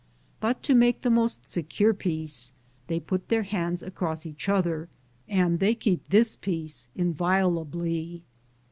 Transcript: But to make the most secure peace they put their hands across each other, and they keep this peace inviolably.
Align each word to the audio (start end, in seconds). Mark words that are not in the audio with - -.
But 0.39 0.63
to 0.63 0.73
make 0.73 1.01
the 1.03 1.11
most 1.11 1.45
secure 1.47 1.93
peace 1.93 2.53
they 2.87 2.99
put 2.99 3.29
their 3.29 3.43
hands 3.43 3.83
across 3.83 4.25
each 4.25 4.49
other, 4.49 4.89
and 5.29 5.59
they 5.59 5.75
keep 5.75 6.07
this 6.07 6.35
peace 6.35 6.89
inviolably. 6.95 8.23